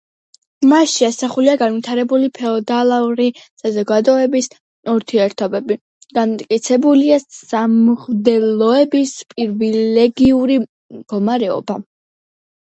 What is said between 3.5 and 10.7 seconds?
საზოგადოების ურთიერთობები, განმტკიცებულია სამღვდელოების პრივილეგიური